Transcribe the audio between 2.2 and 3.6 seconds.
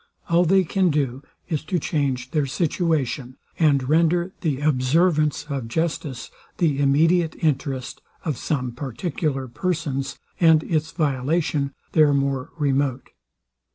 their situation,